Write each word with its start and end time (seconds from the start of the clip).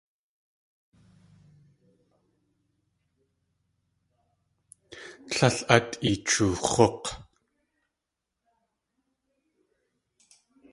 Líl 5.35 5.57
at 5.75 5.91
eechoox̲úk̲! 6.09 7.09